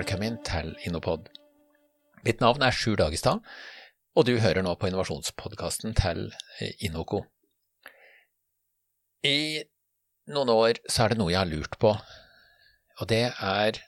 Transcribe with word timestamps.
velkommen 0.00 0.38
til 0.46 0.70
Innopod. 0.88 1.26
Mitt 2.24 2.38
navn 2.40 2.62
er 2.64 2.72
Sjur 2.72 2.96
Dagestad, 2.96 3.42
og 4.16 4.24
du 4.24 4.38
hører 4.40 4.64
nå 4.64 4.70
på 4.80 4.88
innovasjonspodkasten 4.88 5.92
til 5.98 6.30
Inoco. 6.86 7.18
I 9.26 9.60
noen 10.32 10.52
år 10.54 10.80
så 10.86 11.04
er 11.04 11.12
det 11.12 11.18
noe 11.20 11.34
jeg 11.34 11.40
har 11.42 11.50
lurt 11.50 11.76
på, 11.82 11.90
og 12.96 13.10
det 13.12 13.26
er 13.28 13.82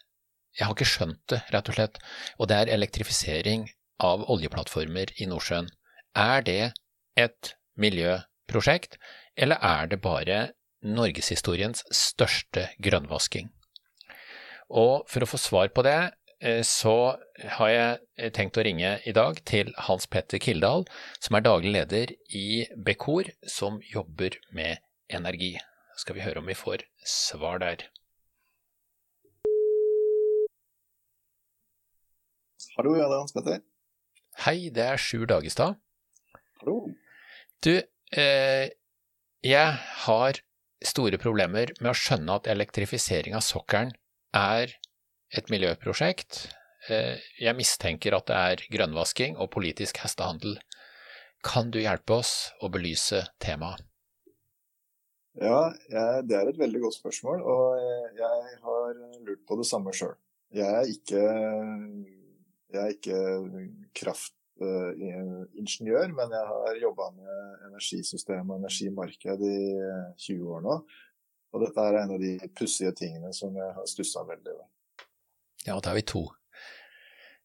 Jeg 0.52 0.66
har 0.66 0.75
ikke 0.76 0.90
skjønt 0.90 1.22
det, 1.32 1.40
rett 1.54 1.72
og 1.72 1.79
slett, 1.79 1.96
og 2.36 2.50
det 2.50 2.58
er 2.60 2.74
elektrifisering 2.74 3.64
av 4.04 4.26
oljeplattformer 4.29 5.14
i 5.16 5.30
Nordsjøen. 5.30 5.72
Er 6.13 6.44
det 6.44 6.74
et 7.16 7.54
miljøprosjekt, 7.80 9.00
eller 9.32 9.57
er 9.64 9.88
det 9.88 10.02
bare 10.04 10.44
norgeshistoriens 10.85 11.86
største 11.88 12.68
grønnvasking? 12.85 13.49
Og 14.72 15.04
for 15.11 15.25
å 15.25 15.29
få 15.29 15.36
svar 15.40 15.68
på 15.76 15.85
det, 15.85 16.14
eh, 16.40 16.62
så 16.64 17.18
har 17.58 17.71
jeg 17.71 17.99
eh, 18.17 18.30
tenkt 18.32 18.57
å 18.57 18.64
ringe 18.64 18.94
i 19.04 19.13
dag 19.13 19.36
til 19.49 19.72
Hans 19.89 20.08
Petter 20.08 20.40
Kildahl, 20.40 20.86
som 21.21 21.36
er 21.36 21.44
daglig 21.44 21.75
leder 21.75 22.14
i 22.32 22.64
Bekor, 22.72 23.29
som 23.44 23.82
jobber 23.85 24.39
med 24.57 24.80
energi. 25.13 25.58
Skal 26.00 26.16
vi 26.16 26.25
høre 26.25 26.40
om 26.40 26.49
vi 26.49 26.57
får 26.57 26.86
svar 27.04 27.61
der. 27.61 27.85
Hallo, 32.78 32.97
ja, 32.97 33.05
det 33.05 33.12
er 33.12 33.19
Hans 33.20 33.36
Petter. 33.36 33.61
Hei, 34.47 34.70
det 34.72 34.86
er 34.89 34.97
Sjur 34.97 35.28
Dagestad. 35.28 35.77
Hallo. 36.62 36.86
Du, 37.61 37.74
eh, 38.16 38.72
jeg 39.44 39.80
har 40.06 40.41
store 40.83 41.20
problemer 41.20 41.74
med 41.83 41.92
å 41.92 41.98
skjønne 41.98 42.41
at 42.41 42.48
elektrifisering 42.48 43.36
av 43.36 43.44
sokkelen 43.44 43.92
er 44.36 44.75
et 45.33 45.48
miljøprosjekt. 45.52 46.44
Eh, 46.91 47.22
jeg 47.41 47.56
mistenker 47.56 48.16
at 48.16 48.28
det 48.28 48.36
er 48.36 48.64
grønnvasking 48.74 49.39
og 49.39 49.52
politisk 49.55 50.02
hestehandel. 50.02 50.58
Kan 51.42 51.72
du 51.74 51.80
hjelpe 51.83 52.20
oss 52.20 52.52
å 52.62 52.70
belyse 52.72 53.24
temaet? 53.42 53.83
Ja, 55.41 55.72
det 55.89 56.34
er 56.36 56.50
et 56.50 56.58
veldig 56.61 56.83
godt 56.83 56.98
spørsmål, 56.98 57.41
og 57.41 58.19
jeg 58.19 58.58
har 58.66 58.98
lurt 59.24 59.47
på 59.48 59.56
det 59.56 59.64
samme 59.64 59.94
sjøl. 59.97 60.12
Jeg 60.52 60.92
jeg 62.72 62.80
er 62.80 62.94
ikke 62.96 63.19
kraftingeniør, 63.98 66.06
men 66.17 66.28
jeg 66.36 66.44
har 66.50 66.80
jobba 66.80 67.06
med 67.17 67.33
energisystem 67.69 68.50
og 68.50 68.56
energimarked 68.62 69.41
i 69.44 69.56
20 70.27 70.55
år 70.56 70.61
nå. 70.64 70.74
Og 71.53 71.67
dette 71.67 71.84
er 71.84 71.98
en 72.00 72.14
av 72.14 72.20
de 72.20 72.36
pussige 72.56 72.92
tingene 72.97 73.33
som 73.36 73.56
jeg 73.56 73.75
har 73.77 73.89
stussa 73.89 74.25
veldig 74.28 74.55
over. 74.55 74.69
Ja, 75.67 75.77
da 75.78 75.92
er 75.92 75.98
vi 76.00 76.05
to. 76.08 76.27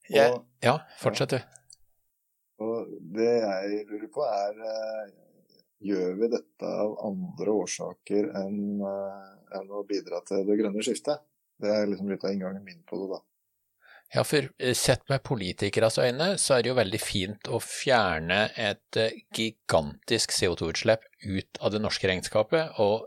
Jeg, 0.07 0.31
og, 0.31 0.45
ja, 0.63 0.77
fortsett 1.01 1.35
du. 1.35 1.39
Og 2.63 2.91
det 3.13 3.31
jeg 3.43 3.81
lurer 3.89 4.11
på 4.13 4.25
er 4.25 4.61
eh, 4.65 5.15
Gjør 5.87 6.15
vi 6.17 6.27
dette 6.31 6.69
av 6.73 6.95
andre 7.05 7.53
årsaker 7.53 8.31
enn, 8.39 8.79
eh, 8.81 9.25
enn 9.59 9.67
å 9.69 9.83
bidra 9.85 10.23
til 10.25 10.41
det 10.47 10.55
grønne 10.57 10.81
skiftet? 10.81 11.21
Det 11.61 11.69
er 11.69 11.85
liksom 11.91 12.09
litt 12.09 12.25
av 12.25 12.33
inngangen 12.33 12.63
min 12.65 12.79
på 12.87 12.97
det, 12.97 13.11
da. 13.11 13.19
Ja, 14.15 14.23
for 14.25 14.47
eh, 14.57 14.73
sett 14.73 15.05
med 15.11 15.21
politikeres 15.27 15.99
øyne, 16.01 16.31
så 16.41 16.55
er 16.55 16.63
det 16.63 16.71
jo 16.71 16.79
veldig 16.79 17.01
fint 17.03 17.51
å 17.53 17.59
fjerne 17.61 18.39
et 18.57 19.01
gigantisk 19.37 20.33
CO2-utslipp 20.33 21.05
ut 21.27 21.61
av 21.61 21.75
det 21.75 21.83
norske 21.83 22.09
regnskapet 22.09 22.81
og 22.81 23.05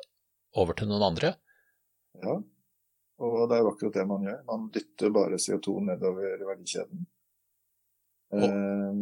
over 0.58 0.76
til 0.78 0.90
noen 0.90 1.04
andre? 1.12 1.34
Ja, 2.20 2.40
og 3.20 3.40
det 3.50 3.56
er 3.56 3.64
jo 3.64 3.70
akkurat 3.74 3.96
det 3.98 4.06
man 4.08 4.26
gjør. 4.26 4.42
Man 4.48 4.68
dytter 4.74 5.14
bare 5.14 5.40
CO2 5.40 5.78
nedover 5.90 6.44
verdikjeden. 6.48 7.06
Og, 8.30 8.44
eh, 8.46 9.00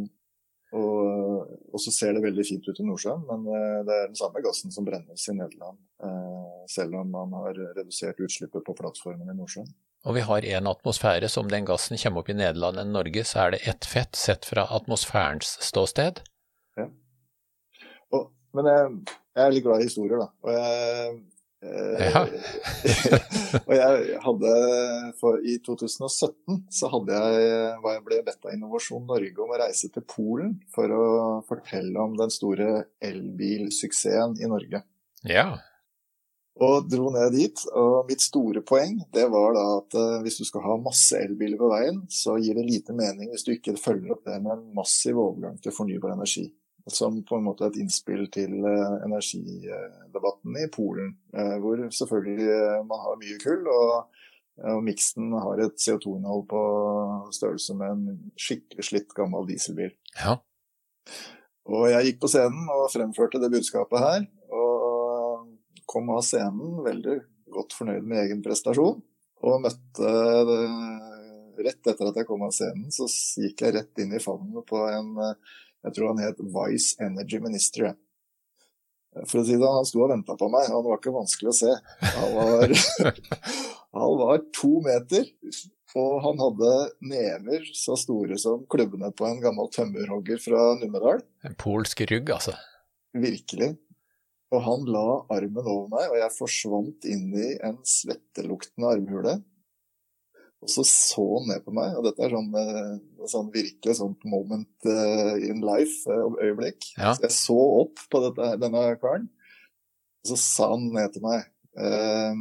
og, 0.78 1.52
og, 1.72 1.78
så 1.80 1.92
ser 1.94 2.16
det 2.16 2.24
veldig 2.24 2.44
fint 2.44 2.66
ut 2.68 2.80
i 2.80 2.86
Nordsjøen, 2.86 3.22
men 3.28 3.44
eh, 3.52 3.76
det 3.86 3.94
er 3.94 4.08
den 4.10 4.18
samme 4.18 4.42
gassen 4.44 4.74
som 4.74 4.86
brennes 4.88 5.28
i 5.30 5.36
Nederland. 5.36 5.78
Eh, 6.04 6.64
selv 6.72 6.98
om 7.00 7.12
man 7.14 7.36
har 7.38 7.60
redusert 7.78 8.20
utslippet 8.24 8.66
på 8.66 8.76
plattformen 8.80 9.30
i 9.30 9.36
Nordsjøen. 9.38 9.70
Og 10.06 10.14
vi 10.14 10.22
har 10.24 10.46
én 10.46 10.68
atmosfære, 10.70 11.28
så 11.28 11.42
om 11.42 11.50
den 11.50 11.66
gassen 11.68 11.98
kommer 12.00 12.22
opp 12.22 12.30
i 12.32 12.36
Nederland 12.38 12.80
enn 12.80 12.94
Norge, 12.94 13.24
så 13.26 13.44
er 13.44 13.54
det 13.54 13.64
ett 13.70 13.86
fett 13.86 14.18
sett 14.18 14.46
fra 14.46 14.66
atmosfærens 14.74 15.56
ståsted. 15.66 16.22
Ja. 16.78 16.86
Og, 18.14 18.28
men 18.56 18.70
jeg, 18.70 18.92
jeg, 19.34 19.42
er 19.44 19.54
litt 19.54 19.66
glad 19.66 19.82
i 19.82 19.88
historier, 19.90 20.22
da. 20.22 20.30
Og 20.46 20.54
jeg, 20.54 21.18
ja. 21.58 22.20
og 23.66 23.72
jeg 23.74 24.18
hadde 24.22 24.50
for, 25.18 25.40
I 25.42 25.56
2017 25.66 26.60
så 26.70 26.90
hadde 26.92 27.16
jeg, 27.18 27.48
jeg 27.82 28.04
ble 28.04 28.20
bedt 28.28 28.46
av 28.46 28.52
Innovasjon 28.54 29.08
Norge 29.08 29.42
om 29.42 29.54
å 29.54 29.58
reise 29.64 29.90
til 29.90 30.04
Polen 30.06 30.54
for 30.74 30.94
å 30.94 31.08
fortelle 31.48 31.98
om 31.98 32.14
den 32.18 32.30
store 32.30 32.84
elbilsuksessen 33.02 34.38
i 34.38 34.50
Norge. 34.50 34.84
Ja. 35.26 35.48
Og 36.62 36.86
dro 36.90 37.10
ned 37.14 37.34
dit. 37.34 37.64
Og 37.74 38.06
mitt 38.06 38.22
store 38.22 38.62
poeng 38.66 38.96
det 39.14 39.26
var 39.30 39.52
da 39.58 39.66
at 39.80 39.98
uh, 39.98 40.20
hvis 40.22 40.38
du 40.40 40.46
skal 40.46 40.62
ha 40.66 40.78
masse 40.82 41.18
elbiler 41.18 41.58
på 41.58 41.70
veien, 41.70 42.04
så 42.10 42.38
gir 42.38 42.58
det 42.58 42.66
lite 42.66 42.94
mening 42.94 43.34
hvis 43.34 43.46
du 43.46 43.52
ikke 43.56 43.78
følger 43.78 44.14
opp 44.14 44.24
det 44.30 44.38
med 44.42 44.54
en 44.54 44.64
massiv 44.78 45.18
overgang 45.18 45.58
til 45.62 45.74
fornybar 45.74 46.14
energi 46.14 46.48
som 46.92 47.22
på 47.24 47.36
en 47.36 47.46
måte 47.46 47.66
et 47.68 47.78
innspill 47.82 48.26
til 48.32 48.54
eh, 48.66 48.94
energidebatten 49.06 50.58
i 50.60 50.66
Polen. 50.72 51.14
Eh, 51.34 51.56
hvor 51.62 51.80
selvfølgelig 51.94 52.48
eh, 52.54 52.76
man 52.88 53.02
har 53.04 53.18
mye 53.20 53.38
kull, 53.42 53.66
og, 53.72 54.20
og 54.72 54.84
miksen 54.86 55.32
har 55.36 55.64
et 55.64 55.78
CO2-innhold 55.82 56.46
på 56.50 56.62
størrelse 57.36 57.76
med 57.78 57.94
en 57.94 58.32
skikkelig 58.40 58.88
slitt 58.90 59.16
gammel 59.16 59.48
dieselbil. 59.50 59.92
Ja. 60.18 60.38
Og 61.68 61.90
jeg 61.92 62.08
gikk 62.08 62.22
på 62.24 62.32
scenen 62.32 62.70
og 62.72 62.88
fremførte 62.92 63.40
det 63.42 63.52
budskapet 63.52 64.04
her, 64.04 64.24
og 64.48 65.44
kom 65.88 66.08
av 66.14 66.24
scenen 66.24 66.80
veldig 66.84 67.20
godt 67.52 67.76
fornøyd 67.76 68.08
med 68.08 68.24
egen 68.24 68.42
prestasjon. 68.44 69.04
Og 69.44 69.62
møtte 69.62 70.16
det, 70.48 70.62
Rett 71.58 71.88
etter 71.90 72.06
at 72.06 72.18
jeg 72.20 72.26
kom 72.28 72.44
av 72.46 72.52
scenen, 72.54 72.86
så 72.94 73.08
gikk 73.42 73.64
jeg 73.64 73.74
rett 73.74 73.98
inn 73.98 74.12
i 74.14 74.20
favnen 74.22 74.62
på 74.62 74.78
en 74.92 75.08
jeg 75.86 75.94
tror 75.94 76.12
han 76.12 76.22
het 76.22 76.42
Vice 76.42 76.98
Energy 77.04 77.40
Minister. 77.42 77.94
For 79.26 79.40
å 79.40 79.46
si 79.46 79.56
det, 79.56 79.66
Han 79.66 79.86
sto 79.88 80.04
og 80.04 80.12
venta 80.12 80.36
på 80.38 80.50
meg. 80.52 80.68
Han 80.70 80.84
var 80.84 81.00
ikke 81.00 81.14
vanskelig 81.14 81.52
å 81.52 81.56
se. 81.56 81.74
Han 82.04 82.36
var, 82.36 82.74
han 84.02 84.16
var 84.20 84.42
to 84.54 84.72
meter, 84.84 85.26
og 85.98 86.14
han 86.26 86.42
hadde 86.42 86.72
never 87.08 87.66
så 87.74 87.96
store 87.98 88.38
som 88.40 88.66
klubbene 88.70 89.10
på 89.16 89.26
en 89.26 89.40
gammel 89.42 89.70
tømmerhogger 89.74 90.42
fra 90.42 90.72
Numedal. 90.80 91.22
En 91.46 91.56
polsk 91.58 92.04
rygg, 92.10 92.34
altså. 92.36 92.54
Virkelig. 93.16 93.72
Og 94.54 94.64
han 94.64 94.86
la 94.88 95.06
armen 95.34 95.64
over 95.64 95.88
meg, 95.92 96.12
og 96.12 96.20
jeg 96.20 96.36
forsvant 96.36 97.08
inn 97.08 97.32
i 97.36 97.50
en 97.64 97.80
svetteluktende 97.84 98.92
armhule. 98.92 99.38
Og 100.58 100.70
så 100.72 100.82
så 100.86 101.24
han 101.36 101.46
ned 101.52 101.62
på 101.62 101.72
meg, 101.74 101.94
og 101.94 102.06
dette 102.08 102.24
er 102.26 102.32
sånn, 102.34 102.48
eh, 102.58 103.26
sånn 103.30 103.50
virkelig 103.54 103.94
sånt 104.00 104.24
moment 104.26 104.88
uh, 104.90 105.36
in 105.38 105.62
life-øyeblikk. 105.62 106.80
Uh, 106.96 107.02
ja. 107.04 107.12
Så 107.14 107.26
jeg 107.28 107.34
så 107.36 107.58
opp 107.84 108.02
på 108.10 108.22
dette, 108.24 108.48
denne 108.64 108.82
karen, 108.98 109.28
og 110.24 110.32
så 110.32 110.38
sa 110.42 110.72
han 110.72 110.88
ned 110.96 111.14
til 111.14 111.22
meg 111.22 111.44
uh, 111.78 112.40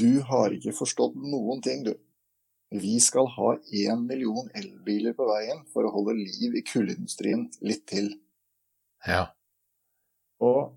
Du 0.00 0.22
har 0.30 0.56
ikke 0.56 0.72
forstått 0.78 1.18
noen 1.20 1.60
ting, 1.64 1.84
du. 1.84 1.92
Vi 2.72 2.96
skal 3.00 3.28
ha 3.32 3.52
én 3.72 4.08
million 4.08 4.48
elbiler 4.56 5.14
på 5.16 5.28
veien 5.28 5.60
for 5.72 5.88
å 5.88 5.92
holde 5.92 6.16
liv 6.16 6.56
i 6.56 6.64
kullindustrien 6.64 7.46
litt 7.64 7.84
til. 7.88 8.10
Ja. 9.08 9.26
Og 10.40 10.72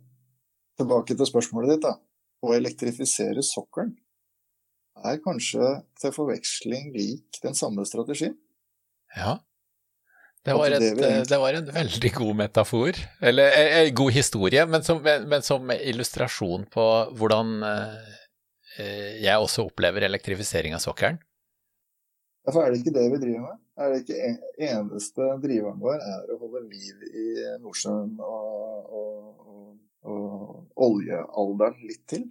tilbake 0.79 1.15
til 1.15 1.27
spørsmålet 1.27 1.75
ditt, 1.75 1.87
da. 1.87 1.95
Å 2.41 2.55
elektrifisere 2.57 3.43
sokkelen 3.45 3.95
er 4.99 5.21
kanskje 5.23 5.69
til 6.01 6.13
forveksling 6.15 6.91
lik 6.95 7.39
den 7.43 7.55
samme 7.57 7.85
strategien. 7.87 8.35
Ja. 9.15 9.39
Det 10.41 10.55
var, 10.57 10.73
et, 10.73 10.97
det 11.29 11.37
var, 11.37 11.53
en 11.53 11.67
veldig 11.69 12.09
god 12.15 12.37
metafor, 12.39 12.97
eller 13.21 13.51
en 13.53 13.67
eh, 13.67 13.75
eh, 13.83 13.89
god 13.93 14.09
historie, 14.15 14.63
men 14.65 14.81
som, 14.81 14.97
men 15.05 15.43
som, 15.45 15.69
illustrasjon 15.69 16.63
på 16.73 16.85
hvordan 17.19 17.51
eh, 17.67 18.15
jeg 19.21 19.35
også 19.37 19.67
opplever 19.67 20.07
elektrifisering 20.07 20.73
av 20.73 20.81
sokkelen. 20.81 21.21
Derfor 22.47 22.65
er 22.65 22.73
det 22.73 22.81
ikke 22.81 22.95
det 22.95 23.05
vi 23.13 23.21
driver 23.21 23.51
med. 23.51 23.61
Er 23.77 23.93
det 23.93 24.01
ikke 24.01 24.71
eneste 24.71 25.29
driveren 25.43 25.77
vår 25.83 26.01
er 26.01 26.33
å 26.33 26.39
holde 26.41 26.63
liv 26.71 27.05
i 27.05 27.27
Nordsjøen 27.61 28.17
og, 28.25 28.97
og, 28.97 29.45
og, 29.45 29.71
og 30.09 30.87
oljealderen 30.89 31.85
litt 31.85 32.01
til? 32.09 32.25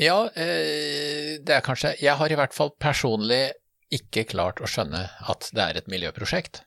Ja, 0.00 0.30
eh, 0.32 1.36
det 1.44 1.52
er 1.52 1.64
kanskje 1.64 1.92
Jeg 2.00 2.16
har 2.16 2.32
i 2.32 2.36
hvert 2.38 2.56
fall 2.56 2.72
personlig 2.80 3.50
ikke 3.92 4.24
klart 4.30 4.62
å 4.62 4.68
skjønne 4.70 5.02
at 5.28 5.50
det 5.52 5.60
er 5.64 5.76
et 5.76 5.90
miljøprosjekt. 5.92 6.62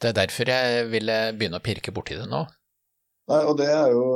Det 0.00 0.10
er 0.10 0.16
derfor 0.16 0.50
jeg 0.50 0.88
ville 0.90 1.18
begynne 1.36 1.60
å 1.60 1.62
pirke 1.62 1.92
borti 1.94 2.16
det 2.18 2.26
nå. 2.26 2.40
Nei, 3.30 3.42
og 3.46 3.54
det 3.60 3.68
er 3.70 3.92
jo 3.94 4.06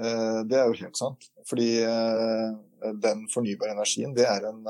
eh, 0.00 0.38
Det 0.48 0.56
er 0.56 0.70
jo 0.70 0.78
helt 0.80 0.96
sant. 0.96 1.28
Fordi 1.46 1.68
den 3.02 3.26
fornybare 3.32 3.74
energien, 3.74 4.14
det 4.16 4.24
er, 4.26 4.48
en, 4.48 4.64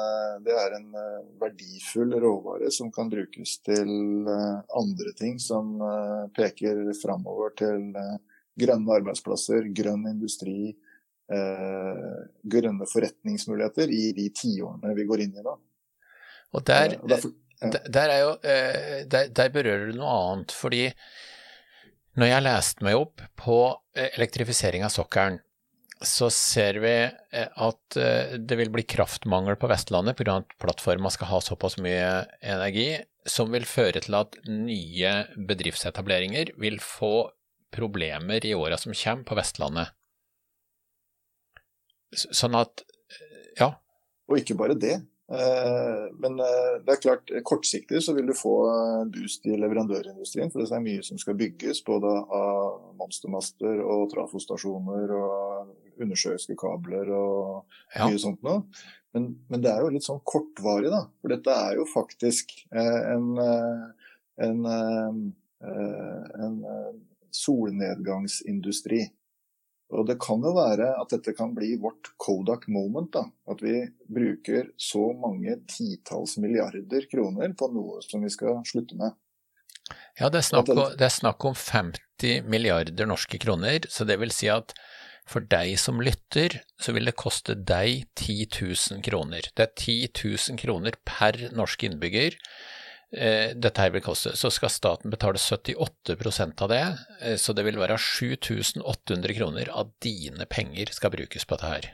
det 0.45 0.53
er 0.53 0.75
en 0.77 0.91
verdifull 1.41 2.13
råvare 2.21 2.69
som 2.73 2.91
kan 2.93 3.09
brukes 3.09 3.55
til 3.65 4.29
andre 4.29 5.15
ting 5.17 5.39
som 5.41 5.73
peker 6.37 6.83
framover 7.01 7.57
til 7.57 7.89
grønne 8.61 8.99
arbeidsplasser, 9.01 9.71
grønn 9.77 10.05
industri, 10.13 10.77
grønne 11.27 12.87
forretningsmuligheter 12.87 13.91
i 13.91 14.13
de 14.15 14.29
tiårene 14.31 14.93
vi 14.95 15.07
går 15.09 15.25
inn 15.25 15.41
i 15.41 15.43
nå. 15.43 15.55
Og 16.55 16.63
der, 16.69 16.95
og 17.03 17.11
derfor, 17.11 17.33
ja. 17.59 17.71
der, 17.91 18.13
jo, 18.21 18.29
der, 19.11 19.33
der 19.35 19.51
berører 19.51 19.91
du 19.91 19.99
noe 19.99 20.13
annet. 20.29 20.55
fordi 20.55 20.85
når 22.17 22.31
jeg 22.31 22.45
leste 22.47 22.87
meg 22.87 22.97
opp 22.97 23.21
på 23.37 23.59
eh, 23.97 24.09
elektrifisering 24.17 24.87
av 24.87 24.93
sokkelen, 24.95 25.43
så 25.97 26.29
ser 26.33 26.79
vi 26.81 26.95
eh, 27.05 27.49
at 27.49 27.99
eh, 28.01 28.37
det 28.41 28.57
vil 28.61 28.73
bli 28.73 28.87
kraftmangel 28.89 29.59
på 29.61 29.69
Vestlandet 29.69 30.17
pga. 30.17 30.39
at 30.41 30.57
plattforma 30.61 31.13
skal 31.13 31.31
ha 31.35 31.43
såpass 31.45 31.77
mye 31.81 32.25
energi, 32.41 32.89
som 33.29 33.53
vil 33.53 33.69
føre 33.69 34.01
til 34.05 34.17
at 34.17 34.39
nye 34.49 35.13
bedriftsetableringer 35.37 36.55
vil 36.63 36.79
få 36.81 37.29
problemer 37.75 38.45
i 38.47 38.55
åra 38.57 38.79
som 38.81 38.97
kommer 38.97 39.29
på 39.29 39.37
Vestlandet. 39.37 39.93
Sånn 42.15 42.55
at, 42.59 42.85
ja. 43.59 43.73
Og 44.31 44.41
ikke 44.41 44.59
bare 44.59 44.79
det. 44.79 44.99
Eh, 45.27 46.05
men 46.23 46.39
eh, 46.39 46.75
det 46.87 46.93
er 46.93 47.01
klart, 47.03 47.31
kortsiktig 47.43 47.99
så 48.05 48.13
vil 48.15 48.29
du 48.31 48.35
få 48.37 48.55
eh, 48.71 49.07
boost 49.11 49.47
i 49.51 49.57
leverandørindustrien. 49.59 50.53
For 50.53 50.63
det 50.63 50.71
er 50.71 50.85
mye 50.85 51.07
som 51.07 51.19
skal 51.19 51.39
bygges, 51.39 51.83
både 51.87 52.13
av 52.39 52.93
monstermaster 53.01 53.83
og 53.83 54.07
trafostasjoner 54.15 55.17
og 55.17 55.73
undersjøiske 56.03 56.55
kabler 56.61 57.11
og 57.17 57.65
ja. 57.97 58.07
mye 58.07 58.23
sånt 58.23 58.45
noe. 58.47 58.63
Men, 59.17 59.33
men, 59.49 59.63
det 59.65 59.73
er 59.73 59.83
jo 59.83 59.91
litt 59.95 60.07
sånn 60.07 60.23
kortvarig, 60.29 60.93
da. 60.93 61.07
For 61.23 61.33
dette 61.33 61.53
er 61.57 61.79
jo 61.79 61.87
faktisk 61.89 62.53
en, 62.77 63.31
en, 64.45 64.59
en 65.65 66.59
solnedgangsindustri. 67.33 69.07
Og 69.95 70.07
Det 70.09 70.17
kan 70.19 70.43
jo 70.43 70.51
være 70.57 70.89
at 70.99 71.13
dette 71.15 71.35
kan 71.37 71.53
bli 71.55 71.77
vårt 71.79 72.11
Kodak 72.19 72.67
moment. 72.69 73.13
da, 73.13 73.25
At 73.47 73.63
vi 73.63 73.87
bruker 74.09 74.73
så 74.77 75.13
mange 75.15 75.61
titalls 75.71 76.37
milliarder 76.43 77.07
kroner 77.11 77.55
på 77.55 77.71
noe 77.73 78.03
som 78.03 78.23
vi 78.23 78.31
skal 78.31 78.63
slutte 78.67 78.99
med. 78.99 79.15
Ja, 80.19 80.29
det 80.29 80.41
er, 80.41 80.47
snakk 80.49 80.71
om, 80.73 80.83
det 80.99 81.07
er 81.07 81.15
snakk 81.15 81.45
om 81.47 81.55
50 81.55 82.49
milliarder 82.51 83.07
norske 83.07 83.39
kroner. 83.39 83.87
Så 83.89 84.05
det 84.09 84.19
vil 84.19 84.35
si 84.35 84.51
at 84.51 84.75
for 85.27 85.43
deg 85.43 85.75
som 85.79 86.01
lytter, 86.03 86.61
så 86.79 86.95
vil 86.95 87.07
det 87.07 87.17
koste 87.19 87.55
deg 87.55 88.07
10 88.19 88.47
000 88.97 89.03
kroner. 89.07 89.47
Det 89.55 89.65
er 89.69 89.73
10 89.75 89.97
000 90.15 90.59
kroner 90.63 90.99
per 91.07 91.39
norsk 91.55 91.87
innbygger 91.87 92.39
dette 93.11 93.81
her 93.81 93.93
vil 93.95 94.03
koste, 94.03 94.33
så 94.37 94.51
skal 94.51 94.73
staten 94.73 95.13
betale 95.13 95.39
78% 95.39 96.63
av 96.65 96.73
det. 96.73 96.83
Eh, 97.23 97.37
så 97.41 97.55
det 97.57 97.67
vil 97.69 97.79
være 97.79 97.99
7800 98.03 99.37
kroner 99.39 99.71
av 99.71 99.93
dine 100.03 100.49
penger 100.51 100.91
skal 100.93 101.15
brukes 101.15 101.47
på 101.47 101.57
dette 101.57 101.71
her. 101.71 101.93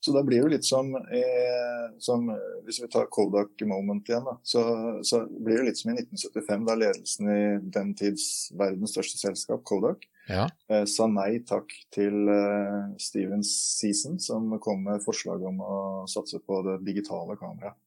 Så 0.00 0.12
da 0.14 0.22
blir 0.22 0.38
det 0.38 0.44
jo 0.44 0.50
litt 0.52 0.66
som, 0.66 0.92
eh, 0.94 1.86
som 1.98 2.28
Hvis 2.66 2.80
vi 2.82 2.88
tar 2.90 3.06
Kodak 3.10 3.62
Moment 3.62 4.08
igjen, 4.08 4.24
da, 4.26 4.36
så, 4.42 4.62
så, 5.06 5.20
blir 5.26 5.60
det 5.60 5.68
litt 5.68 5.78
som 5.78 5.92
i 5.92 6.00
1975, 6.00 6.64
da 6.66 6.74
ledelsen 6.74 7.28
i 7.30 7.42
den 7.76 7.92
tids 7.94 8.24
verdens 8.58 8.90
største 8.90 9.20
selskap, 9.20 9.62
Kodak, 9.62 10.02
ja. 10.26 10.48
eh, 10.66 10.82
sa 10.90 11.06
nei 11.06 11.44
takk 11.46 11.70
til 11.94 12.26
eh, 12.32 12.90
Steven 12.98 13.46
Season, 13.46 14.18
som 14.18 14.50
kom 14.62 14.82
med 14.88 15.04
forslag 15.06 15.46
om 15.46 15.62
å 15.62 15.78
satse 16.10 16.42
på 16.42 16.58
det 16.66 16.80
digitale 16.88 17.38
kameraet. 17.38 17.78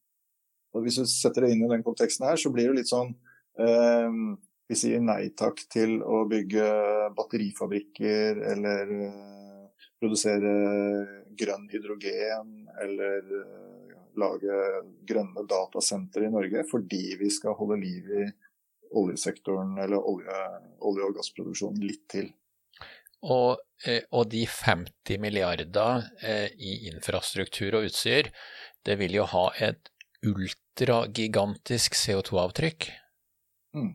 Og 0.74 0.84
Hvis 0.84 1.00
du 1.00 1.06
setter 1.08 1.46
det 1.46 1.54
inn 1.54 1.64
i 1.66 1.72
den 1.72 1.82
konteksten 1.86 2.28
her, 2.28 2.38
så 2.38 2.52
blir 2.54 2.70
det 2.70 2.82
litt 2.82 2.90
sånn 2.90 3.10
eh, 3.58 4.10
Vi 4.70 4.78
sier 4.78 5.02
nei 5.02 5.32
takk 5.38 5.64
til 5.72 5.98
å 6.02 6.22
bygge 6.30 6.68
batterifabrikker 7.16 8.42
eller 8.52 8.94
eh, 9.08 9.80
produsere 10.00 10.52
grønn 11.40 11.66
hydrogen 11.72 12.68
eller 12.82 13.34
eh, 13.40 13.96
lage 14.20 14.60
grønne 15.06 15.44
datasentre 15.48 16.26
i 16.26 16.32
Norge 16.32 16.64
fordi 16.70 17.16
vi 17.20 17.30
skal 17.32 17.56
holde 17.58 17.80
liv 17.82 18.14
i 18.20 18.28
oljesektoren 18.98 19.76
eller 19.78 20.02
olje, 20.02 20.38
olje 20.86 21.06
og 21.06 21.18
gassproduksjonen 21.18 21.84
litt 21.86 22.06
til. 22.10 22.30
Og, 23.20 23.60
eh, 23.84 24.02
og, 24.10 24.30
de 24.32 24.46
50 24.48 25.20
milliarder 25.20 26.06
eh, 26.24 26.48
i 26.56 26.88
infrastruktur 26.88 27.76
og 27.76 27.90
utstyr, 27.90 28.30
det 28.86 28.96
vil 29.00 29.18
jo 29.20 29.28
ha 29.28 29.50
et 29.60 29.92
ultragigantisk 30.70 31.94
CO2-avtrykk. 31.94 32.90
Mm. 33.74 33.94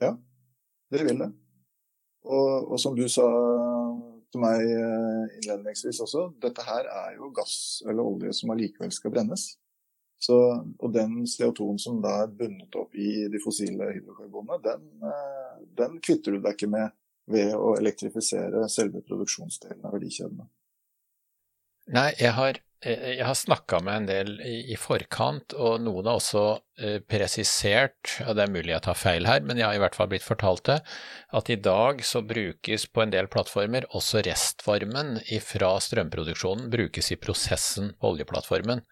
Ja, 0.00 0.16
det 0.90 1.04
vil 1.04 1.18
det. 1.18 1.32
Og, 2.24 2.72
og, 2.72 2.80
som 2.80 2.96
du 2.96 3.08
sa 3.08 3.24
til 4.28 4.42
meg 4.42 4.62
eh, 4.62 5.38
innledningsvis 5.38 6.00
også, 6.04 6.28
dette 6.42 6.64
her 6.66 6.84
er 6.84 7.16
jo 7.16 7.30
gass 7.32 7.82
eller 7.88 8.04
olje 8.04 8.34
som 8.36 8.52
allikevel 8.52 8.92
skal 8.92 9.14
brennes. 9.14 9.56
Så, 10.18 10.36
og 10.78 10.92
den 10.92 11.22
CO2-en 11.30 11.78
som 11.78 12.00
da 12.02 12.24
er 12.24 12.32
bundet 12.34 12.74
opp 12.76 12.94
i 12.98 13.28
de 13.30 13.40
fossile 13.40 13.92
hydrokarbonene, 13.94 14.60
den, 14.64 14.86
eh, 15.08 15.58
den 15.78 15.98
kvitter 16.04 16.36
du 16.36 16.42
deg 16.42 16.58
ikke 16.58 16.70
med 16.70 16.90
ved 17.28 17.52
å 17.54 17.74
elektrifisere 17.76 18.64
selve 18.72 19.02
produksjonsdelen 19.04 19.84
av 19.84 19.94
verdikjedene. 19.94 20.48
Nei, 21.92 22.10
jeg 22.20 22.32
har 22.36 22.60
jeg 22.84 23.24
har 23.26 23.34
snakka 23.34 23.80
med 23.82 23.96
en 23.96 24.06
del 24.06 24.28
i, 24.46 24.76
forkant, 24.78 25.54
og 25.58 25.80
noen 25.82 26.06
har 26.06 26.20
også 26.20 26.42
eh, 26.78 27.00
presisert, 27.02 28.12
og 28.22 28.36
det 28.38 28.44
er 28.44 28.52
mulig 28.54 28.70
jeg 28.70 28.84
tar 28.86 28.98
feil 28.98 29.26
her, 29.26 29.42
men 29.42 29.58
jeg 29.58 29.66
har 29.66 29.78
i 29.78 29.82
hvert 29.82 29.98
fall 29.98 30.10
blitt 30.12 30.26
fortalt 30.26 30.62
det, 30.68 30.78
at 31.34 31.50
i 31.50 31.58
dag 31.58 32.04
så 32.06 32.22
brukes 32.22 32.86
på 32.94 33.02
en 33.02 33.14
del 33.14 33.30
plattformer 33.32 33.88
også 33.98 34.22
restvarmen 34.28 35.16
fra 35.42 35.72
strømproduksjonen 35.82 36.70
brukes 36.70 37.10
i 37.10 37.18
prosessen 37.18 37.96
på 37.98 38.14
oljeplattformen. 38.14 38.84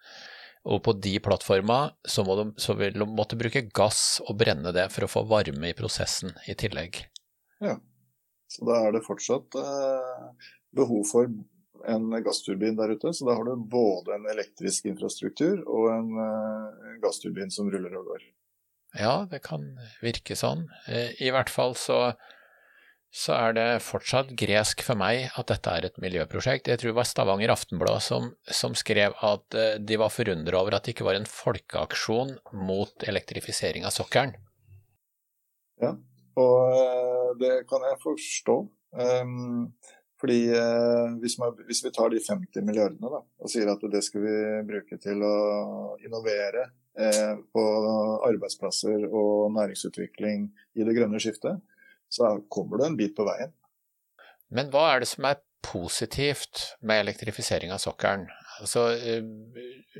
Og 0.67 0.83
på 0.83 0.91
de 0.99 1.15
plattforma 1.23 1.85
så, 2.03 2.27
må 2.27 2.35
de, 2.41 2.49
så 2.59 2.75
vil 2.75 2.97
de 2.97 3.07
måtte 3.07 3.39
bruke 3.39 3.69
gass 3.71 4.17
og 4.25 4.35
brenne 4.41 4.73
det 4.75 4.89
for 4.91 5.07
å 5.07 5.13
få 5.15 5.23
varme 5.31 5.71
i 5.71 5.77
prosessen 5.77 6.35
i 6.51 6.57
tillegg. 6.59 7.05
Ja, 7.63 7.77
så 8.51 8.67
da 8.67 8.81
er 8.83 8.97
det 8.97 9.07
fortsatt 9.07 9.55
eh, 9.61 10.49
behov 10.75 11.07
for 11.07 11.31
en 11.85 12.09
gassturbin 12.23 12.77
der 12.79 12.95
ute. 12.95 13.13
Så 13.13 13.27
da 13.27 13.35
har 13.37 13.45
du 13.47 13.67
både 13.69 14.15
en 14.15 14.25
elektrisk 14.31 14.87
infrastruktur 14.89 15.61
og 15.65 15.91
en 15.93 16.09
uh, 16.17 16.97
gassturbin 17.03 17.53
som 17.53 17.69
ruller 17.73 17.93
og 17.99 18.11
går. 18.13 18.25
Ja, 18.97 19.27
det 19.29 19.43
kan 19.45 19.65
virke 20.01 20.37
sånn. 20.37 20.65
Eh, 20.87 21.13
I 21.21 21.31
hvert 21.33 21.51
fall 21.51 21.75
så, 21.77 22.13
så 23.13 23.35
er 23.35 23.57
det 23.57 23.67
fortsatt 23.85 24.31
gresk 24.39 24.81
for 24.85 24.99
meg 24.99 25.27
at 25.37 25.51
dette 25.51 25.73
er 25.73 25.89
et 25.89 25.99
miljøprosjekt. 26.01 26.71
Jeg 26.71 26.81
tror 26.81 26.93
det 26.93 26.99
var 27.01 27.09
Stavanger 27.09 27.53
Aftenblad 27.53 28.01
som, 28.05 28.31
som 28.47 28.77
skrev 28.79 29.17
at 29.25 29.57
eh, 29.57 29.75
de 29.83 29.99
var 29.99 30.13
forundra 30.13 30.63
over 30.63 30.77
at 30.77 30.87
det 30.87 30.95
ikke 30.95 31.07
var 31.09 31.19
en 31.19 31.29
folkeaksjon 31.29 32.37
mot 32.57 33.07
elektrifisering 33.11 33.85
av 33.85 33.93
sokkelen. 33.95 34.37
Ja, 35.83 35.93
og 36.41 37.37
det 37.41 37.67
kan 37.69 37.85
jeg 37.85 38.01
forstå. 38.01 38.57
Um, 38.97 39.73
fordi 40.21 40.39
eh, 40.49 41.15
hvis, 41.21 41.37
man, 41.41 41.53
hvis, 41.67 41.83
vi 41.85 41.93
tar 41.93 42.09
de 42.13 42.21
50 42.23 42.65
milliardene 42.65 43.11
da, 43.13 43.21
og 43.21 43.51
sier 43.51 43.69
at 43.69 43.83
det 43.91 44.01
skal 44.05 44.23
vi 44.25 44.37
bruke 44.65 44.97
til 45.01 45.21
å 45.25 45.35
innovere 46.01 46.67
eh, 46.97 47.35
på 47.53 47.65
arbeidsplasser 48.25 49.05
og 49.07 49.53
næringsutvikling 49.57 50.49
i 50.77 50.87
det 50.87 50.97
grønne 50.97 51.21
skiftet, 51.21 51.61
så 52.09 52.37
kommer 52.49 52.81
det 52.81 52.89
en 52.89 52.99
bit 52.99 53.15
på 53.17 53.27
veien. 53.27 53.53
Men 54.53 54.71
hva 54.71 54.87
er 54.93 55.03
det 55.03 55.11
som 55.11 55.27
er 55.27 55.41
positivt 55.67 56.63
med 56.87 57.03
elektrifisering 57.03 57.73
av 57.75 57.81
sokkelen? 57.83 58.27
Altså, 58.61 58.87
eh, 58.97 59.25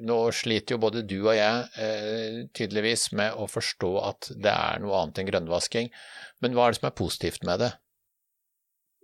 nå 0.01 0.19
sliter 0.33 0.75
jo 0.75 0.81
både 0.81 1.03
du 1.05 1.19
og 1.19 1.35
jeg 1.35 1.83
eh, 1.83 2.45
tydeligvis 2.57 3.11
med 3.17 3.37
å 3.37 3.45
forstå 3.51 3.91
at 4.07 4.31
det 4.33 4.53
er 4.53 4.81
noe 4.81 4.97
annet 5.01 5.21
enn 5.21 5.29
grønnvasking, 5.29 5.91
men 6.41 6.57
hva 6.57 6.67
er 6.67 6.73
det 6.73 6.81
som 6.81 6.89
er 6.89 6.97
positivt 6.97 7.45
med 7.45 7.61
det? 7.65 7.75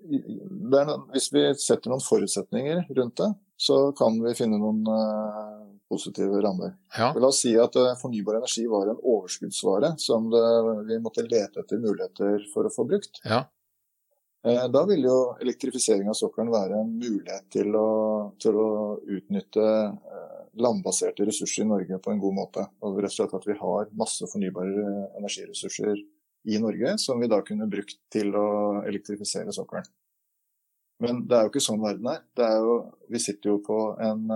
Er, 0.04 0.92
hvis 1.14 1.30
vi 1.34 1.44
setter 1.60 1.92
noen 1.92 2.04
forutsetninger 2.04 2.86
rundt 2.98 3.18
det, 3.22 3.30
så 3.58 3.78
kan 3.98 4.18
vi 4.24 4.34
finne 4.38 4.60
noen 4.60 4.82
uh, 4.90 5.64
positive 5.90 6.42
rammer. 6.44 6.76
Ja. 6.98 7.12
La 7.16 7.30
oss 7.30 7.44
si 7.46 7.54
at 7.60 7.78
uh, 7.80 7.94
fornybar 8.00 8.40
energi 8.42 8.66
var 8.70 8.92
en 8.92 9.00
overskuddsvare 9.00 9.94
som 10.02 10.30
det, 10.34 10.44
vi 10.90 11.00
måtte 11.04 11.26
lete 11.28 11.64
etter 11.64 11.82
muligheter 11.82 12.48
for 12.54 12.68
å 12.68 12.74
få 12.74 12.88
brukt. 12.90 13.22
Ja. 13.24 13.46
Uh, 14.44 14.66
da 14.74 14.84
vil 14.90 15.06
jo 15.08 15.18
elektrifisering 15.44 16.12
av 16.12 16.18
sokkelen 16.20 16.52
være 16.54 16.82
en 16.82 16.96
mulighet 16.98 17.48
til 17.54 17.72
å, 17.80 17.90
til 18.42 18.60
å 18.60 18.72
utnytte 19.02 19.70
landbaserte 20.54 21.26
ressurser 21.26 21.64
i 21.64 21.70
Norge 21.70 21.98
på 21.98 22.12
en 22.12 22.20
god 22.22 22.36
måte. 22.38 22.66
Og 22.86 23.00
rett 23.00 23.10
og 23.10 23.16
slett 23.16 23.38
at 23.40 23.48
vi 23.48 23.56
har 23.58 23.88
masse 23.98 24.28
fornybare 24.30 24.90
energiressurser 25.18 26.04
i 26.44 26.60
Norge 26.62 26.98
som 27.02 27.20
vi 27.22 27.30
da 27.32 27.40
kunne 27.46 27.70
brukt 27.72 28.00
til 28.12 28.34
å 28.36 28.48
elektrifisere 28.88 29.54
sokkelen. 29.56 29.86
Men 31.04 31.24
det 31.28 31.36
er 31.36 31.46
jo 31.46 31.52
ikke 31.52 31.64
sånn 31.64 31.82
verden 31.84 32.08
er. 32.12 32.22
er 32.46 32.58
jo, 32.64 32.76
vi 33.12 33.20
sitter 33.20 33.50
jo 33.52 33.58
på 33.66 33.78
en, 34.04 34.28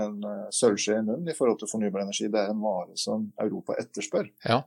en 0.00 0.28
sølvskje 0.54 1.00
i 1.00 1.02
munnen 1.04 1.28
i 1.28 1.34
forhold 1.36 1.60
til 1.60 1.68
fornybar 1.68 2.06
energi. 2.06 2.28
Det 2.32 2.40
er 2.40 2.52
en 2.52 2.62
vare 2.62 2.96
som 3.00 3.26
Europa 3.42 3.76
etterspør. 3.80 4.30
Ja. 4.46 4.62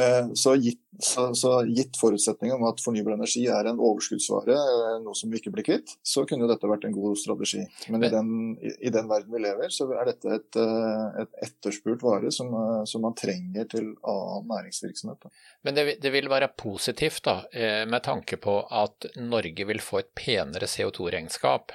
Eh, 0.00 0.32
så 0.34 0.54
gitt, 0.56 0.80
så, 0.98 1.34
så 1.34 1.66
gitt 1.66 1.98
forutsetningen 2.00 2.56
om 2.56 2.66
at 2.70 2.80
fornybar 2.80 3.16
energi 3.18 3.42
er 3.52 3.68
en 3.68 3.80
overskuddsvare, 3.82 4.54
eh, 4.56 4.94
noe 5.04 5.16
som 5.18 5.32
vi 5.32 5.40
ikke 5.40 5.52
blir 5.52 5.66
kvitt, 5.66 5.92
så 6.06 6.24
kunne 6.28 6.48
dette 6.48 6.70
vært 6.70 6.86
en 6.88 6.94
god 6.96 7.18
strategi. 7.20 7.66
Men 7.92 8.06
i 8.06 8.10
den, 8.12 8.30
i, 8.56 8.72
i 8.88 8.92
den 8.94 9.10
verden 9.10 9.34
vi 9.34 9.42
lever, 9.44 9.72
så 9.74 9.90
er 9.92 10.08
dette 10.12 10.32
et, 10.38 10.60
eh, 10.62 11.20
et 11.24 11.44
etterspurt 11.50 12.04
vare 12.06 12.32
som, 12.32 12.54
som, 12.88 13.04
man 13.04 13.16
trenger 13.18 13.68
til 13.72 13.92
annen 14.00 14.48
næringsvirksomhet. 14.48 15.28
Men 15.66 15.76
det, 15.76 15.86
det, 16.00 16.14
vil 16.14 16.30
være 16.32 16.52
positivt 16.56 17.24
da, 17.26 17.36
med 17.88 18.02
tanke 18.04 18.36
på 18.40 18.60
at 18.64 19.10
Norge 19.20 19.66
vil 19.68 19.80
få 19.84 20.00
et 20.02 20.12
penere 20.16 20.68
CO2-regnskap. 20.68 21.72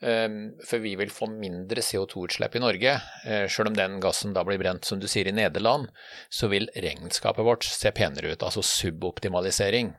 Ehm, 0.00 0.52
for 0.64 0.78
vi 0.78 0.96
vil 0.96 1.10
få 1.10 1.26
mindre 1.26 1.80
CO2-utslipp 1.82 2.56
i 2.56 2.60
Norge. 2.62 3.00
Eh, 3.26 3.48
selv 3.50 3.68
om 3.68 3.76
den 3.76 4.00
gassen 4.00 4.32
da 4.34 4.44
blir 4.46 4.58
brent, 4.58 4.84
som 4.84 5.00
du 5.02 5.08
sier, 5.10 5.26
i 5.26 5.32
Nederland, 5.34 5.88
så 6.30 6.48
vil 6.52 6.70
regnskapet 6.74 7.44
vårt 7.44 7.64
se 7.66 7.90
penere 7.90 8.32
ut. 8.32 8.42
Altså 8.42 8.62
suboptimalisering. 8.62 9.96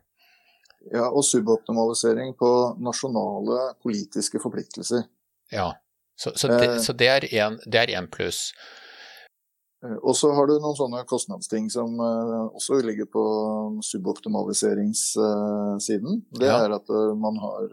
Ja, 0.93 1.09
og 1.09 1.25
suboptimalisering 1.27 2.33
på 2.39 2.75
nasjonale 2.79 3.73
politiske 3.83 4.39
forpliktelser. 4.39 5.03
Ja, 5.51 5.73
så, 6.15 6.31
så, 6.35 6.47
det, 6.47 6.69
eh. 6.69 6.79
så 6.79 6.93
det, 6.93 7.07
er 7.07 7.25
én 7.91 8.07
pluss. 8.07 8.53
Eh, 9.83 9.97
og 9.99 10.15
så 10.15 10.31
har 10.31 10.47
du 10.47 10.59
noen 10.63 10.75
sånne 10.79 11.03
kostnadsting 11.11 11.69
som 11.75 11.99
også 11.99 12.79
ligger 12.87 13.05
på 13.11 13.23
suboptimaliseringssiden. 13.83 16.23
Det 16.39 16.47
ja. 16.47 16.63
er 16.63 16.71
at 16.79 16.87
man 17.19 17.35
har 17.43 17.67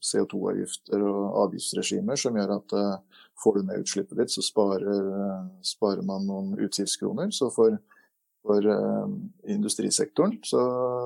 CO2-avgifter 0.00 1.02
og 1.04 1.38
avgiftsregimer 1.44 2.18
som 2.18 2.36
gjør 2.38 2.56
at 2.56 2.74
uh, 2.76 3.22
får 3.40 3.58
du 3.58 3.68
ned 3.68 3.84
utslippet 3.84 4.20
ditt, 4.20 4.32
så 4.32 4.44
sparer, 4.44 5.08
uh, 5.12 5.48
sparer 5.64 6.04
man 6.06 6.26
noen 6.28 6.52
utgiftskroner. 6.60 7.32
Så 7.36 7.50
for, 7.54 7.76
for 8.46 8.64
uh, 8.64 9.10
industrisektoren 9.52 10.38
så, 10.46 10.62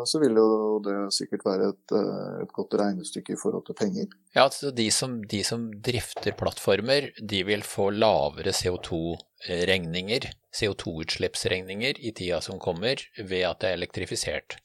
så, 0.07 0.21
vil 0.23 0.39
jo 0.39 0.49
det 0.87 0.97
sikkert 1.17 1.47
være 1.47 1.73
et, 1.75 1.97
et, 2.45 2.55
godt 2.55 2.77
regnestykke 2.81 3.35
i 3.35 3.41
forhold 3.41 3.67
til 3.69 3.79
penger. 3.79 4.11
Ja, 4.37 4.47
altså 4.47 4.71
de 4.75 4.89
som, 4.95 5.19
de 5.31 5.43
som 5.47 5.69
drifter 5.75 6.37
plattformer, 6.39 7.11
de 7.19 7.43
vil 7.51 7.67
få 7.67 7.91
lavere 7.95 8.55
CO2-regninger, 8.55 10.31
CO2-utslippsregninger, 10.55 11.99
i 11.99 12.15
tida 12.15 12.39
som 12.45 12.63
kommer, 12.63 13.03
ved 13.19 13.43
at 13.51 13.63
det 13.65 13.73
er 13.73 13.83
elektrifisert. 13.83 14.59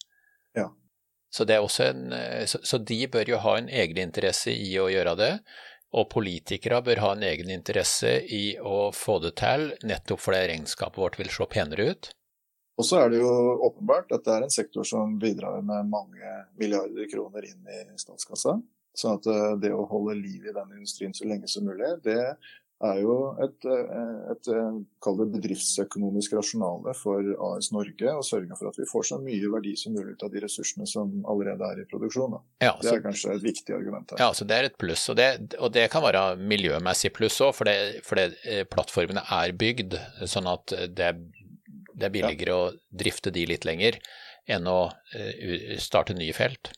Ja. 0.57 0.69
Så, 1.29 1.45
en, 1.45 2.13
eh, 2.13 2.45
så, 2.45 2.59
så, 2.63 2.77
de 2.77 3.07
bør 3.07 3.36
jo 3.36 3.41
ha 3.43 3.57
en 3.57 3.69
egeninteresse 3.69 4.53
i 4.53 4.71
å 4.81 4.89
gjøre 4.89 5.15
det. 5.19 5.33
Og 5.98 6.09
politikere 6.09 6.81
bør 6.86 7.01
ha 7.01 7.12
en 7.15 7.25
egen 7.25 7.50
interesse 7.50 8.19
i 8.29 8.57
å 8.62 8.91
få 8.93 9.17
det 9.24 9.36
til, 9.41 9.71
nettopp 9.89 10.21
fordi 10.21 10.41
regnskapet 10.51 11.01
vårt 11.01 11.19
vil 11.21 11.31
se 11.33 11.48
penere 11.50 11.89
ut. 11.93 12.12
Og 12.79 12.86
så 12.88 13.01
er 13.01 13.09
det 13.12 13.19
jo 13.19 13.31
åpenbart 13.67 14.13
at 14.15 14.24
det 14.24 14.36
er 14.36 14.45
en 14.45 14.53
sektor 14.53 14.86
som 14.88 15.17
bidrar 15.19 15.63
med 15.65 15.89
mange 15.91 16.36
milliarder 16.62 17.09
kroner 17.12 17.48
inn 17.50 17.74
i 17.74 17.81
statskassa. 18.00 18.55
Sånn 18.95 19.17
at 19.19 19.27
eh, 19.29 19.55
det 19.65 19.74
å 19.75 19.88
holde 19.89 20.17
liv 20.19 20.48
i 20.48 20.55
den 20.55 20.77
industrien 20.77 21.13
så 21.15 21.27
lenge 21.27 21.50
som 21.51 21.67
mulig, 21.67 21.91
det 22.05 22.21
er 22.79 23.00
jo 23.01 23.15
et, 23.43 23.65
eh, 23.67 24.12
et, 24.31 24.50
et 24.50 25.33
bedriftsøkonomisk 25.33 26.36
rasjonale 26.38 26.93
for 26.98 27.31
AS 27.50 27.71
Norge 27.75 28.13
å 28.15 28.24
sørge 28.25 28.55
for 28.59 28.71
at 28.71 28.79
vi 28.79 28.88
får 28.88 29.09
så 29.09 29.19
mye 29.24 29.51
verdi 29.51 29.75
som 29.79 29.95
mulig 29.95 30.15
ut 30.15 30.24
av 30.27 30.31
de 30.33 30.43
ressursene 30.45 30.88
som 30.88 31.12
allerede 31.29 31.67
er 31.74 31.83
i 31.83 31.88
produksjon. 31.89 32.38
Ja, 32.63 32.75
det 32.81 32.93
er 32.93 33.03
kanskje 33.03 33.36
et 33.36 33.43
viktig 33.43 33.75
argument 33.75 34.13
her. 34.13 34.24
Ja, 34.24 34.31
så 34.36 34.48
det 34.48 34.55
er 34.55 34.69
et 34.69 34.79
pluss. 34.79 35.09
Og 35.12 35.19
det, 35.19 35.29
og 35.59 35.74
det 35.75 35.89
kan 35.91 36.05
være 36.05 36.24
miljømessig 36.39 37.12
pluss 37.15 37.41
òg, 37.43 37.53
for, 37.57 37.71
for 38.07 38.24
eh, 38.24 38.63
plattformene 38.69 39.25
er 39.39 39.55
bygd 39.59 40.00
sånn 40.29 40.48
at 40.50 40.75
det, 40.95 41.13
det 42.00 42.09
er 42.09 42.15
billigere 42.15 42.55
ja. 42.55 42.63
å 42.63 43.00
drifte 43.03 43.33
de 43.36 43.48
litt 43.50 43.67
lenger 43.67 44.00
enn 44.50 44.65
å 44.65 44.79
uh, 44.89 45.74
starte 45.77 46.15
nye 46.17 46.33
felt. 46.33 46.71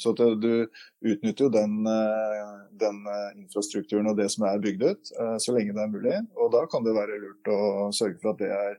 Så 0.00 0.12
du 0.16 0.68
utnytter 1.04 1.44
jo 1.44 1.48
den, 1.52 1.86
eh, 1.86 2.52
den, 2.80 3.02
eh, 3.06 3.40
infrastrukturen 3.42 4.08
og 4.08 4.16
det 4.16 4.30
som 4.32 4.46
er 4.48 4.62
bygd 4.62 4.82
ut, 4.82 5.12
eh, 5.20 5.36
så 5.36 5.52
lenge 5.56 5.74
det 5.76 5.82
er 5.82 5.92
mulig. 5.92 6.16
Og 6.40 6.52
da 6.54 6.64
kan 6.70 6.86
det 6.86 6.96
være 6.96 7.20
lurt 7.20 7.50
å 7.52 7.90
sørge 7.92 8.20
for 8.22 8.32
at 8.32 8.40
det 8.40 8.48
er, 8.56 8.78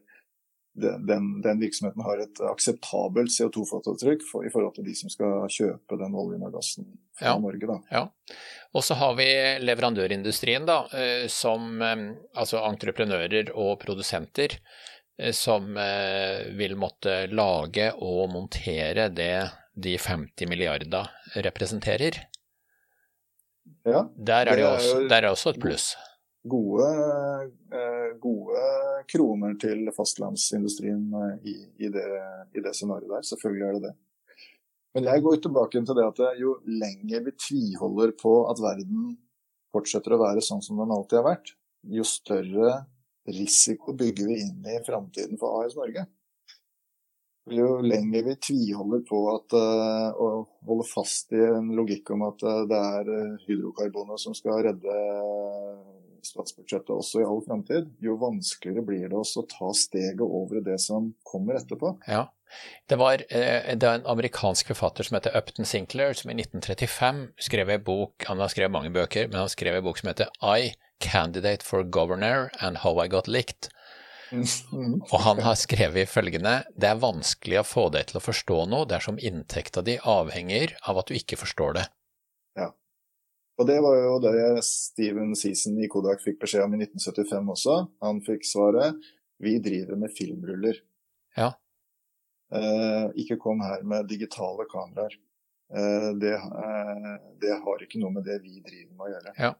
den, 0.82 1.42
den, 1.44 1.60
virksomheten 1.60 2.02
har 2.02 2.22
et 2.24 2.42
akseptabelt 2.48 3.30
CO2-fotavtrykk 3.36 4.24
for, 4.24 4.46
i 4.48 4.52
forhold 4.54 4.74
til 4.78 4.88
de 4.88 4.96
som 4.96 5.12
skal 5.12 5.50
kjøpe 5.52 5.98
den 6.00 6.16
oljen 6.16 6.46
og 6.48 6.56
gassen 6.56 6.88
fra 7.20 7.34
ja, 7.34 7.40
Norge. 7.44 7.68
Da. 7.68 7.78
Ja. 7.92 8.38
Og 8.72 8.86
så 8.88 8.96
har 8.96 9.18
vi 9.20 9.28
leverandørindustrien, 9.62 10.66
da, 10.66 10.86
som 11.28 11.84
altså 11.84 12.64
entreprenører 12.70 13.52
og 13.52 13.76
produsenter 13.84 14.56
som 15.36 15.76
vil 16.56 16.78
måtte 16.80 17.26
lage 17.36 17.92
og 18.00 18.32
montere 18.32 19.10
det 19.12 19.36
de 19.74 19.98
50 19.98 20.50
milliarder 20.50 21.10
representerer. 21.46 22.20
Ja, 23.88 24.06
der 24.18 24.52
er 24.52 24.56
det, 24.60 24.66
også, 24.68 25.08
der 25.10 25.24
er 25.24 25.30
også 25.32 25.54
et 25.54 25.60
pluss. 25.62 25.94
Gode, 26.50 26.88
eh, 27.72 28.12
gode 28.22 28.62
kroner 29.12 29.56
til 29.62 29.90
fastlandsindustrien 29.96 31.04
eh, 31.22 31.36
i, 31.50 31.56
i, 31.86 31.92
det, 31.94 32.08
i 32.58 32.64
det 32.64 32.74
scenarioet 32.76 33.14
der. 33.16 33.28
Selvfølgelig 33.30 33.68
er 33.68 33.78
det 33.78 33.84
det. 33.90 33.96
Men 34.96 35.08
jeg 35.08 35.24
går 35.24 35.40
tilbake 35.40 35.82
til 35.88 35.98
det 35.98 36.08
at 36.10 36.24
jo 36.42 36.58
lenger 36.68 37.24
vi 37.28 37.36
tviholder 37.40 38.12
på 38.20 38.34
at 38.52 38.60
verden 38.60 39.14
fortsetter 39.72 40.18
å 40.18 40.22
være 40.22 40.44
sånn 40.44 40.64
som 40.66 40.82
den 40.82 40.92
alltid 40.92 41.22
har 41.22 41.30
vært, 41.30 41.54
jo 41.96 42.04
større 42.06 42.74
risiko 43.30 43.96
bygger 43.98 44.28
vi 44.28 44.42
inn 44.44 44.66
i 44.68 44.82
framtiden 44.86 45.40
for 45.40 45.62
AS 45.62 45.78
Norge. 45.78 46.06
Jo 47.52 47.82
lenger 47.84 48.24
vi 48.30 48.36
tviholder 48.48 49.02
på 49.08 49.22
at, 49.34 49.56
uh, 49.56 50.10
å 50.16 50.28
holde 50.68 50.88
fast 50.88 51.34
i 51.36 51.42
en 51.44 51.72
logikk 51.78 52.14
om 52.16 52.26
at 52.30 52.44
uh, 52.48 52.64
det 52.70 52.78
er 52.80 53.10
hydrokarboner 53.12 53.48
hydrokarbonet 53.48 54.24
som 54.24 54.36
skal 54.38 54.64
redde 54.68 55.00
statsbudsjettet 56.26 56.92
også 56.94 57.22
i 57.22 57.26
all 57.26 57.42
framtid, 57.46 57.90
jo 58.04 58.14
vanskeligere 58.22 58.86
blir 58.86 59.08
det 59.10 59.18
også 59.18 59.42
å 59.42 59.50
ta 59.50 59.72
steget 59.74 60.22
over 60.22 60.62
det 60.64 60.78
som 60.82 61.12
kommer 61.28 61.58
etterpå. 61.60 61.96
Ja. 62.08 62.28
Det 62.92 62.98
var, 63.00 63.24
det 63.32 63.88
en 63.88 64.08
amerikansk 64.12 64.74
forfatter 64.74 65.08
som 65.08 65.16
heter 65.16 65.38
Upton 65.40 65.66
Sinclair, 65.66 66.14
som 66.14 66.34
i 66.34 66.36
1935 66.36 67.22
skrev 67.40 67.72
en 67.72 67.84
bok 67.86 68.26
Han 68.28 68.44
har 68.44 68.52
skrevet 68.52 68.74
mange 68.76 68.92
bøker, 68.92 69.30
men 69.32 69.40
han 69.40 69.52
skrev 69.52 69.78
en 69.78 69.86
bok 69.86 70.02
som 70.02 70.12
heter 70.12 70.34
I, 70.44 70.74
Candidate 71.02 71.66
for 71.66 71.88
Governor 71.88 72.52
and 72.60 72.84
How 72.84 73.00
I 73.02 73.08
Got 73.08 73.28
Licked. 73.32 73.72
Og 74.32 75.18
han 75.26 75.42
har 75.44 75.58
skrevet 75.60 76.10
følgende 76.10 76.62
Det 76.72 76.88
er 76.88 77.00
vanskelig 77.02 77.60
å 77.60 77.68
få 77.68 77.88
deg 77.92 78.10
til 78.10 78.20
å 78.20 78.24
forstå 78.24 78.60
noe 78.72 78.88
dersom 78.90 79.20
inntekta 79.20 79.84
di 79.86 79.98
avhenger 80.00 80.78
av 80.88 81.02
at 81.02 81.12
du 81.12 81.18
ikke 81.18 81.40
forstår 81.42 81.76
det. 81.80 81.88
Ja. 82.60 82.70
Og 83.60 83.68
det 83.68 83.80
var 83.84 83.98
jo 84.00 84.14
det 84.24 84.64
Steven 84.66 85.36
Season 85.38 85.76
i 85.84 85.90
Kodak 85.92 86.24
fikk 86.24 86.40
beskjed 86.44 86.64
om 86.66 86.78
i 86.78 86.84
1975 86.86 87.52
også. 87.56 87.76
Han 88.06 88.24
fikk 88.26 88.48
svaret 88.48 89.12
vi 89.42 89.58
driver 89.60 89.98
med 89.98 90.14
filmruller. 90.14 90.80
Ja. 91.36 91.52
Eh, 92.54 93.06
ikke 93.24 93.40
kom 93.42 93.62
her 93.64 93.84
med 93.88 94.10
digitale 94.12 94.68
kameraer. 94.70 95.16
Eh, 95.74 96.10
det, 96.20 96.34
eh, 96.36 97.14
det, 97.42 97.54
har 97.64 97.84
ikke 97.84 98.02
noe 98.02 98.12
med 98.18 98.28
det 98.28 98.42
vi 98.44 98.60
driver 98.60 98.92
med 98.92 99.06
å 99.08 99.12
gjøre. 99.14 99.36
Ja. 99.40 99.54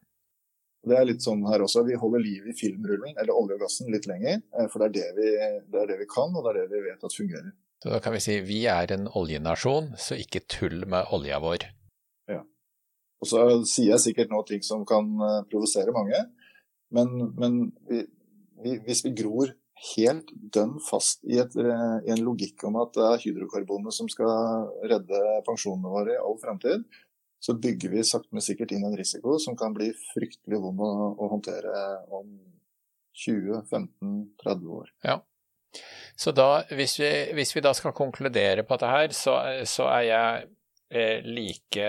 Det 0.82 0.96
er 0.98 1.06
litt 1.06 1.22
sånn 1.22 1.44
her 1.46 1.62
også. 1.62 1.84
Vi 1.86 1.98
holder 2.00 2.24
liv 2.24 2.48
i 2.50 2.56
filmrullen, 2.58 3.14
eller 3.14 3.38
olje 3.38 3.58
og 3.58 3.66
gassen, 3.66 3.92
litt 3.94 4.08
lenger. 4.10 4.42
Eh, 4.58 4.70
for 4.72 4.82
det 4.82 4.90
er 4.90 4.96
det, 4.96 5.10
vi, 5.20 5.34
det 5.74 5.84
er 5.84 5.92
det, 5.92 6.00
vi, 6.02 6.08
kan, 6.10 6.34
og 6.34 6.48
det 6.48 6.54
er 6.54 6.64
det 6.64 6.72
vi 6.74 6.88
vet 6.88 7.06
at 7.06 7.18
fungerer. 7.18 7.52
Så 7.82 7.90
da 7.90 8.00
kan 8.02 8.14
vi 8.14 8.22
si 8.22 8.38
vi 8.46 8.64
er 8.70 8.94
en 8.94 9.08
oljenasjon, 9.18 9.94
så 9.98 10.18
ikke 10.22 10.44
tull 10.50 10.84
med 10.90 11.14
olja 11.14 11.40
vår. 11.42 11.66
Ja. 12.30 12.42
Og 13.22 13.30
så 13.30 13.46
sier 13.70 13.96
jeg 13.96 14.06
sikkert 14.06 14.34
nå 14.34 14.42
ting 14.50 14.66
som 14.66 14.86
kan 14.90 15.10
eh, 15.28 15.42
provosere 15.50 15.94
mange, 15.96 16.26
men, 16.92 17.14
men 17.40 17.60
vi, 17.90 18.04
vi, 18.62 18.78
hvis 18.86 19.06
vi 19.06 19.16
gror 19.22 19.54
helt 19.96 20.30
dønn 20.54 20.76
fast 20.86 21.24
i, 21.26 21.40
et, 21.42 21.56
eh, 21.58 21.96
i, 22.06 22.12
en 22.14 22.26
logikk 22.26 22.66
om 22.70 22.78
at 22.82 22.94
det 22.98 23.08
er 23.08 23.24
hydrokarbonene 23.24 23.94
som 23.96 24.10
skal 24.12 24.68
redde 24.86 25.22
pensjonene 25.48 25.94
våre 25.94 26.18
i 26.18 26.22
all 26.22 26.38
fremtid, 26.42 26.86
så 27.42 27.56
bygger 27.58 27.90
vi 27.96 28.04
sakte, 28.06 28.30
men 28.36 28.46
sikkert 28.46 28.72
inn 28.76 28.86
en 28.86 28.98
risiko 28.98 29.40
som 29.42 29.58
kan 29.58 29.74
bli 29.74 29.90
fryktelig 30.14 30.62
vond 30.62 30.82
å, 30.86 30.92
å 31.18 31.30
håndtere 31.32 31.74
om 32.14 32.30
20-15-30 33.18 34.72
år. 34.78 34.92
Ja. 35.08 35.18
Så 36.16 36.34
da, 36.36 36.64
hvis 36.76 37.00
vi, 37.00 37.10
hvis 37.34 37.56
vi, 37.56 37.64
da 37.66 37.74
skal 37.74 37.96
konkludere 37.98 38.66
på 38.68 38.78
dette 38.78 38.92
her, 38.92 39.14
så, 39.16 39.38
så 39.66 39.88
er 39.90 40.04
jeg 40.10 40.50
eh, 40.94 41.26
like 41.26 41.88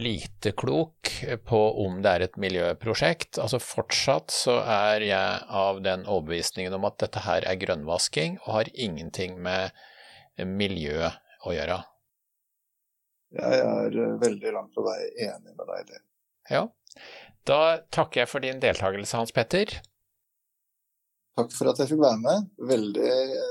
lite 0.00 0.52
klok 0.56 1.10
på 1.44 1.58
om 1.84 2.00
det 2.02 2.12
er 2.14 2.24
et 2.24 2.38
miljøprosjekt. 2.40 3.38
Altså 3.42 3.60
Fortsatt 3.60 4.32
så 4.32 4.58
er 4.64 5.04
jeg 5.04 5.42
av 5.60 5.82
den 5.84 6.06
overbevisningen 6.08 6.74
om 6.78 6.88
at 6.88 6.98
dette 7.04 7.22
her 7.26 7.44
er 7.44 7.60
grønnvasking 7.60 8.40
og 8.46 8.54
har 8.54 8.72
ingenting 8.72 9.36
med 9.44 9.76
miljø 10.40 11.10
å 11.44 11.54
gjøre. 11.54 11.82
Jeg 13.36 13.60
er 13.60 14.18
veldig 14.22 14.54
langt 14.54 14.74
på 14.76 14.84
vei 14.86 14.98
enig 15.28 15.54
med 15.54 15.64
deg 15.68 15.84
i 15.84 15.88
det. 15.92 16.02
Ja. 16.52 16.64
Da 17.48 17.60
takker 17.94 18.24
jeg 18.24 18.30
for 18.30 18.44
din 18.44 18.60
deltakelse, 18.62 19.16
Hans 19.16 19.32
Petter. 19.36 19.78
Takk 21.38 21.54
for 21.54 21.70
at 21.70 21.80
jeg 21.80 21.92
fikk 21.92 22.02
være 22.02 22.20
med. 22.20 22.50
Veldig 22.68 23.10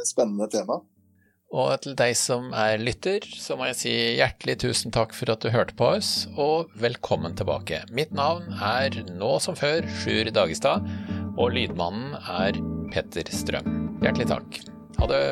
spennende 0.09 0.49
tema. 0.51 0.81
Og 1.55 1.69
til 1.79 1.95
deg 1.95 2.11
som 2.19 2.49
er 2.51 2.81
lytter, 2.81 3.23
så 3.39 3.55
må 3.55 3.69
jeg 3.69 3.77
si 3.79 3.93
hjertelig 4.19 4.57
tusen 4.65 4.91
takk 4.91 5.15
for 5.15 5.31
at 5.31 5.45
du 5.45 5.47
hørte 5.53 5.77
på 5.79 5.93
oss, 5.95 6.11
og 6.35 6.73
velkommen 6.75 7.37
tilbake. 7.39 7.85
Mitt 7.95 8.11
navn 8.11 8.51
er 8.59 8.99
nå 9.15 9.37
som 9.43 9.55
før 9.55 9.87
Sjur 10.01 10.27
Dagestad, 10.35 10.83
og 11.37 11.53
lydmannen 11.55 12.17
er 12.19 12.59
Petter 12.91 13.31
Strøm. 13.31 13.85
Hjertelig 14.03 14.27
takk. 14.33 14.59
Ha 14.99 15.07
det. 15.13 15.23